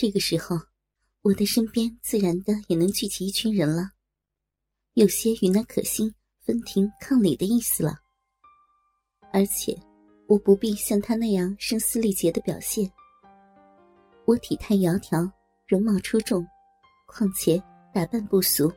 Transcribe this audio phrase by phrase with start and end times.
[0.00, 0.58] 这个时候，
[1.20, 3.90] 我的身边自然的也能聚集一群人了，
[4.94, 7.98] 有些与那可心分庭抗礼的意思了。
[9.30, 9.78] 而且，
[10.26, 12.90] 我不必像他那样声嘶力竭的表现。
[14.24, 15.30] 我体态窈窕，
[15.68, 16.46] 容貌出众，
[17.06, 17.62] 况且
[17.92, 18.72] 打扮不俗，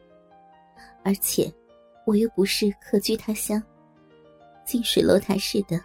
[1.06, 1.50] 而且
[2.06, 3.64] 我又不是客居他乡，
[4.66, 5.82] 近水楼台似的，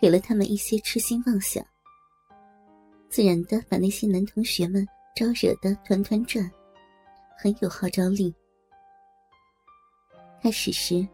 [0.00, 1.62] 给了他们一些痴心妄想。
[3.08, 4.86] 自然的把那些男同学们
[5.16, 6.48] 招惹的团团转，
[7.36, 8.34] 很有号召力。
[10.42, 11.06] 开始时，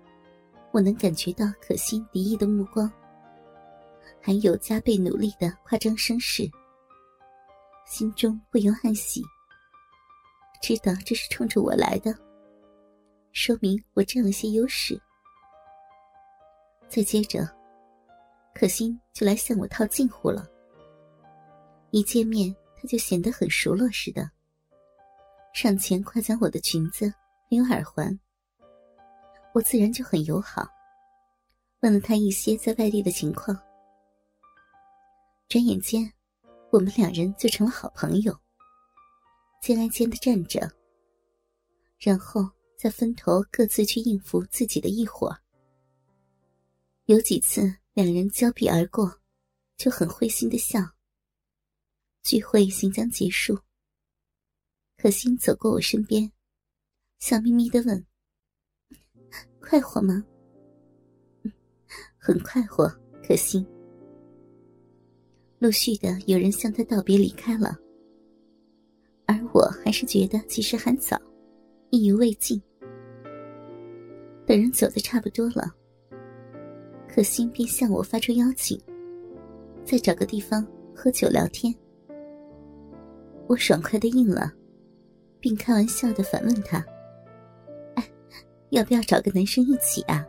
[0.72, 2.90] 我能感觉到可心敌意的目光，
[4.20, 6.50] 还有加倍努力的夸张声势，
[7.86, 9.22] 心中不由暗喜，
[10.60, 12.14] 知道这是冲着我来的，
[13.32, 15.00] 说明我占了些优势。
[16.88, 17.48] 再接着，
[18.52, 20.46] 可心就来向我套近乎了。
[21.94, 24.28] 一见面，他就显得很熟络似的，
[25.52, 27.06] 上前夸奖我的裙子
[27.48, 28.19] 没有耳环。
[29.52, 30.66] 我自然就很友好，
[31.82, 33.56] 问了他一些在外地的情况。
[35.48, 36.12] 转眼间，
[36.72, 38.36] 我们两人就成了好朋友，
[39.62, 40.69] 肩挨肩的站着，
[42.00, 45.32] 然后再分头各自去应付自己的一伙。
[47.04, 49.20] 有几次两人交臂而过，
[49.76, 50.80] 就很会心的笑。
[52.25, 53.58] 聚会行将结束，
[54.97, 56.33] 可心走过我身边，
[57.19, 58.03] 笑眯眯的问
[59.61, 60.25] ：“快活吗
[62.16, 62.91] ？”“很快活。”
[63.27, 63.66] 可心。
[65.58, 67.78] 陆续的有人向他道别离开了，
[69.27, 71.20] 而我还是觉得其实还早，
[71.91, 72.61] 意犹未尽。
[74.47, 75.75] 等人走的差不多了，
[77.06, 78.78] 可心便向我发出邀请
[79.84, 81.75] ：“再找个地方喝酒聊天。”
[83.47, 84.53] 我爽快的应了，
[85.41, 86.84] 并开玩笑的反问他
[87.97, 88.11] ：“哎，
[88.70, 90.25] 要不要找个男生一起啊？”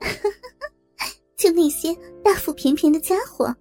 [1.36, 3.54] 就那些大腹便便的家伙，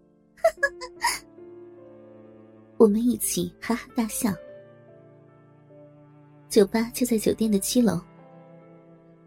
[2.78, 4.34] 我们一起哈哈大笑。
[6.47, 8.00] 酒吧就在酒店的七楼，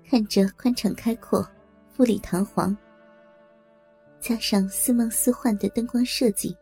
[0.06, 1.44] 看着宽敞开阔、
[1.88, 2.76] 富丽堂皇，
[4.20, 6.54] 加上似梦似幻的灯光设计。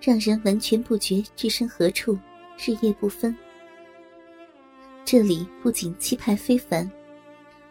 [0.00, 2.18] 让人完全不觉置身何处，
[2.58, 3.36] 日夜不分。
[5.04, 6.90] 这里不仅气派非凡，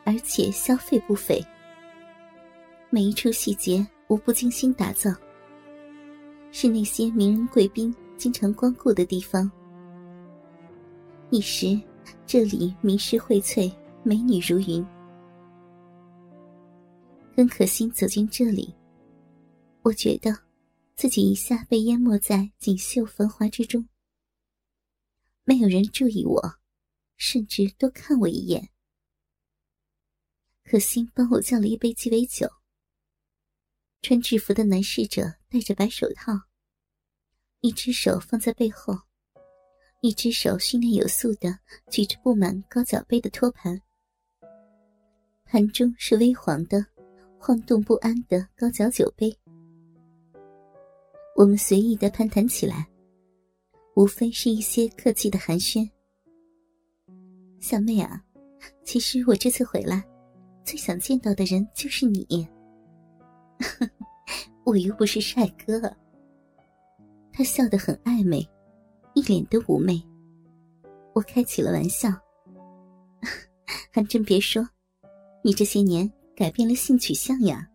[0.04, 1.44] 而且消费不菲。
[2.90, 5.12] 每一处细节无不精心打造，
[6.52, 9.50] 是那些名人贵宾经常光顾的地方。
[11.30, 11.80] 一时，
[12.26, 13.72] 这里名师荟萃，
[14.04, 14.86] 美女如云。
[17.36, 18.74] 跟可心走进这里，
[19.82, 20.49] 我觉得。
[21.00, 23.88] 自己一下被淹没在锦绣繁华之中，
[25.46, 26.60] 没有人注意我，
[27.16, 28.70] 甚至多看我一眼。
[30.66, 32.52] 可心帮我叫了一杯鸡尾酒。
[34.02, 36.34] 穿制服的男侍者戴着白手套，
[37.62, 38.94] 一只手放在背后，
[40.02, 41.58] 一只手训练有素的
[41.90, 43.82] 举着布满高脚杯的托盘，
[45.46, 46.86] 盘中是微黄的、
[47.40, 49.34] 晃动不安的高脚酒杯。
[51.40, 52.86] 我们随意的攀谈起来，
[53.96, 55.90] 无非是一些客气的寒暄。
[57.62, 58.22] 小妹啊，
[58.84, 60.04] 其实我这次回来，
[60.66, 62.46] 最想见到的人就是你。
[64.66, 65.82] 我又不是帅哥。
[67.32, 68.46] 他笑得很暧昧，
[69.14, 69.98] 一脸的妩媚。
[71.14, 72.10] 我开起了玩笑，
[73.94, 74.68] 还真别说，
[75.42, 77.66] 你这些年改变了性取向呀。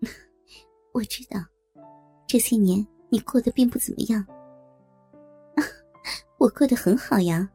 [0.94, 1.38] 我知道。
[2.28, 4.24] 这些年你过得并不怎么样，
[6.36, 7.48] 我过得很好呀。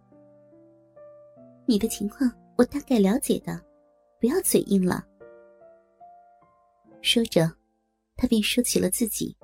[1.68, 3.62] 你的情况我大概了解的，
[4.20, 5.06] 不要嘴硬了。
[7.04, 7.50] 说着，
[8.16, 9.38] 她便说起了自己。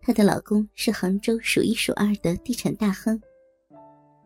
[0.00, 3.20] 她的老公是杭州数一数二的地产大亨，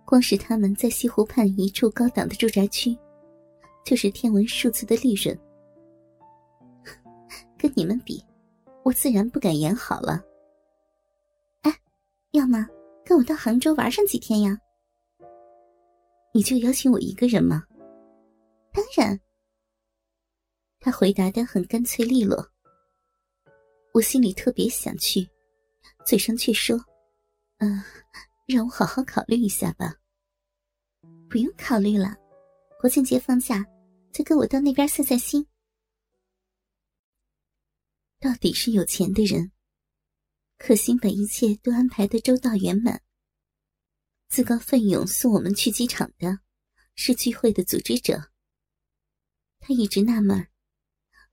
[0.06, 2.96] 光是他们在西湖畔一处高档的住宅区，
[3.84, 5.38] 就是天文数字的利润，
[7.58, 8.24] 跟你们比。
[8.82, 10.22] 我自然不敢演好了。
[11.62, 11.80] 哎，
[12.32, 12.66] 要么
[13.04, 14.58] 跟我到杭州玩上几天呀？
[16.32, 17.64] 你就邀请我一个人吗？
[18.72, 19.18] 当然。
[20.78, 22.46] 他回答的很干脆利落。
[23.92, 25.28] 我心里特别想去，
[26.06, 26.78] 嘴上却说
[27.58, 27.82] ：“嗯，
[28.46, 29.94] 让我好好考虑一下吧。”
[31.28, 32.16] 不用考虑了，
[32.80, 33.66] 国庆节放假
[34.12, 35.46] 就跟我到那边散散心。
[38.20, 39.50] 到底是有钱的人，
[40.58, 43.02] 可心把一切都安排的周到圆满。
[44.28, 46.40] 自告奋勇送我们去机场的，
[46.94, 48.30] 是聚会的组织者。
[49.58, 50.48] 他一直纳闷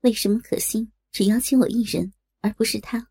[0.00, 3.10] 为什么可心只邀请我一人，而不是他。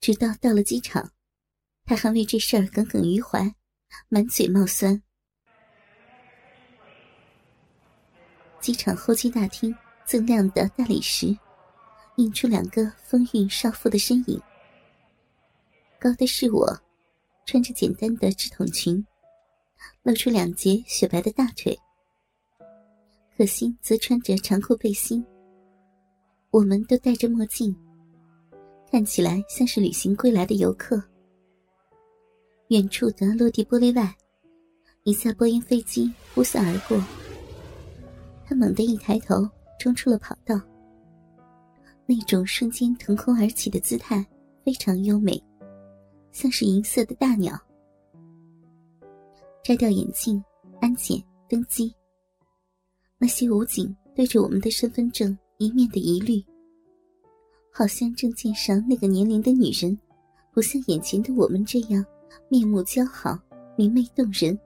[0.00, 1.12] 直到到了机场，
[1.84, 3.52] 他还为这事儿耿耿于怀，
[4.08, 5.02] 满嘴冒酸。
[8.60, 9.74] 机场候机大厅
[10.06, 11.36] 锃亮的大理石，
[12.18, 14.40] 映出两个风韵少妇的身影。
[16.00, 16.76] 高的是我，
[17.46, 19.04] 穿着简单的直筒裙，
[20.02, 21.78] 露出两截雪白的大腿。
[23.36, 25.24] 可心则穿着长裤背心。
[26.50, 27.72] 我们都戴着墨镜，
[28.90, 31.00] 看起来像是旅行归来的游客。
[32.70, 34.12] 远处的落地玻璃外，
[35.04, 37.00] 一架波音飞机呼啸而过。
[38.44, 39.48] 他猛地一抬头，
[39.78, 40.60] 冲出了跑道。
[42.10, 44.24] 那种瞬间腾空而起的姿态
[44.64, 45.40] 非常优美。
[46.32, 47.52] 像是银色的大鸟。
[49.62, 50.42] 摘掉眼镜，
[50.80, 51.94] 安检登机。
[53.18, 56.42] 那些武警对着我们的身份证一面的疑虑，
[57.70, 59.98] 好像证件上那个年龄的女人，
[60.52, 62.02] 不像眼前的我们这样
[62.48, 63.38] 面目姣好、
[63.76, 64.58] 明媚动人。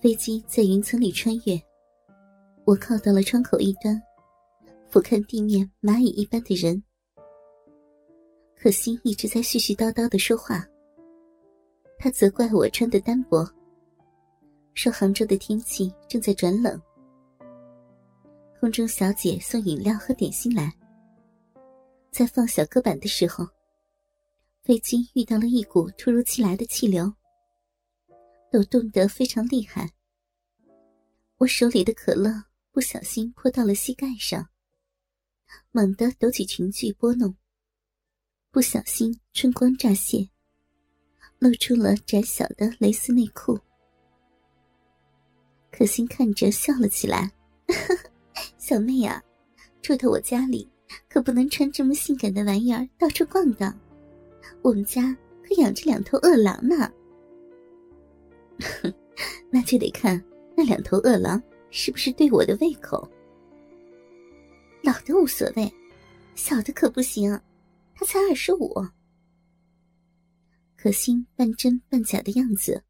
[0.00, 1.60] 飞机在云层里穿越，
[2.64, 4.00] 我靠到了窗口一端，
[4.90, 6.82] 俯瞰地面蚂蚁一般的人。
[8.56, 10.66] 可心一直在絮絮叨叨的说话。
[11.98, 13.48] 他责怪我穿的单薄，
[14.74, 16.80] 说杭州的天气正在转冷。
[18.58, 20.74] 空中小姐送饮料和点心来。
[22.10, 23.46] 在放小搁板的时候，
[24.62, 27.10] 飞机遇到了一股突如其来的气流，
[28.50, 29.88] 抖动得非常厉害。
[31.38, 32.30] 我手里的可乐
[32.72, 34.46] 不小心泼到了膝盖上，
[35.72, 37.34] 猛地抖起裙裾拨弄。
[38.50, 40.28] 不小心，春光乍泄，
[41.38, 43.58] 露出了窄小的蕾丝内裤。
[45.70, 47.30] 可心看着笑了起来
[48.58, 49.22] ：“小妹啊，
[49.80, 50.68] 住到我家里，
[51.08, 53.72] 可不能穿这么性感的玩意儿到处逛荡。
[54.62, 56.90] 我们家可养着两头饿狼呢。
[59.48, 60.22] 那就得看
[60.56, 63.08] 那两头饿狼是不是对我的胃口。
[64.82, 65.72] 老的无所谓，
[66.34, 67.40] 小的可不行。”
[67.94, 68.74] 他才二十五，
[70.74, 72.82] 可心半真半假的样子，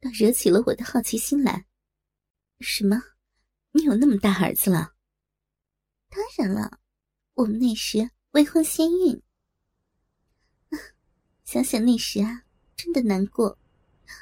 [0.00, 1.66] 倒惹起了我的好奇心来。
[2.60, 3.02] 什么？
[3.72, 4.94] 你有那么大儿子了？
[6.08, 6.80] 当然了，
[7.34, 9.22] 我们那时未婚先孕。
[11.44, 12.44] 想想那时啊，
[12.74, 13.58] 真的难过，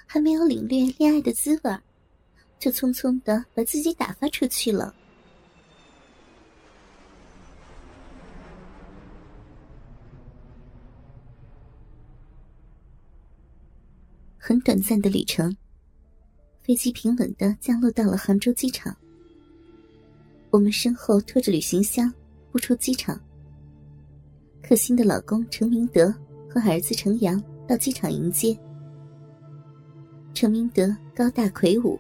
[0.07, 1.79] 还没有领略恋爱的滋味，
[2.59, 4.93] 就匆匆的把自己打发出去了。
[14.51, 15.57] 很短暂的旅程，
[16.61, 18.93] 飞机平稳的降落到了杭州机场。
[20.51, 22.13] 我们身后拖着旅行箱，
[22.51, 23.21] 步出机场。
[24.61, 26.13] 可心的老公程明德
[26.49, 28.59] 和儿子程阳到机场迎接。
[30.35, 31.97] 程明德高大魁梧，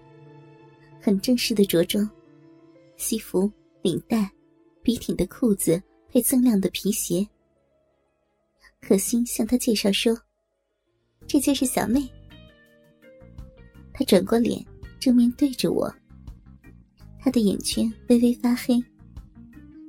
[1.00, 2.11] 很正式的着装，
[2.97, 3.49] 西服、
[3.81, 4.29] 领带、
[4.82, 7.25] 笔挺的裤子配锃亮的皮鞋。
[8.81, 10.20] 可心向他介绍说
[11.29, 12.11] ：“这就是小妹。”
[14.00, 14.64] 他转过脸，
[14.99, 15.95] 正面对着我。
[17.19, 18.83] 他的眼圈微微发黑，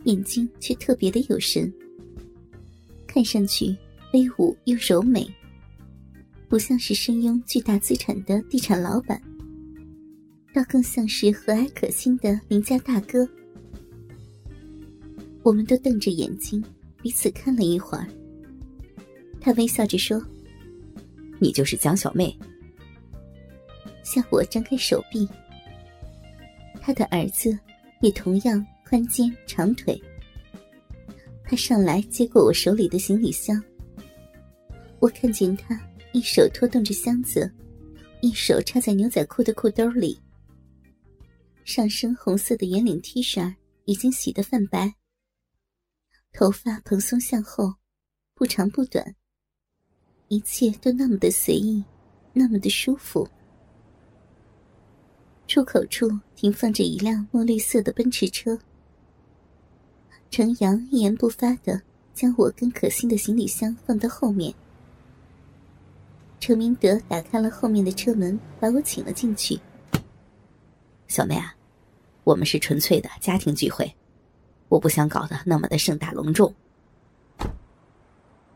[0.03, 1.73] 眼睛却特别的有神，
[3.07, 3.73] 看上去
[4.11, 5.25] 威武又柔美，
[6.49, 9.21] 不像是身拥巨大资产的地产老板，
[10.53, 13.25] 倒更像是和蔼可亲的邻家大哥。
[15.41, 16.61] 我们都瞪着眼睛，
[17.01, 18.05] 彼此看了一会儿。
[19.39, 20.21] 他微笑着说
[21.39, 22.37] ：“你就是江小妹。”
[24.03, 25.27] 向我张开手臂，
[26.81, 27.57] 他的儿子
[28.01, 30.01] 也同样宽肩长腿。
[31.43, 33.61] 他上来接过我手里的行李箱，
[34.99, 35.79] 我看见他
[36.13, 37.51] 一手拖动着箱子，
[38.21, 40.19] 一手插在牛仔裤的裤兜里。
[41.63, 43.53] 上身红色的圆领 T 恤
[43.85, 44.95] 已经洗得泛白，
[46.33, 47.75] 头发蓬松向后，
[48.33, 49.15] 不长不短，
[50.27, 51.83] 一切都那么的随意，
[52.33, 53.29] 那么的舒服。
[55.53, 58.57] 出口处停放着一辆墨绿色的奔驰车。
[60.29, 61.81] 程阳一言不发的
[62.13, 64.53] 将我跟可心的行李箱放到后面。
[66.39, 69.59] 程明德打开了后面的车门，把我请了进去。
[71.09, 71.53] 小妹啊，
[72.23, 73.93] 我们是纯粹的家庭聚会，
[74.69, 76.55] 我不想搞得那么的盛大隆重。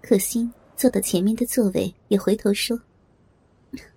[0.01, 2.79] 可心坐到前面的座位，也回头说：“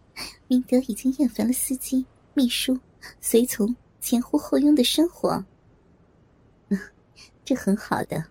[0.49, 2.77] 明德已经厌烦了司机、秘书、
[3.21, 5.45] 随从前呼后拥的生活。
[6.69, 6.79] ”“嗯，
[7.45, 8.25] 这很好的。”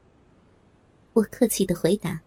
[1.14, 2.22] 我客气的回答。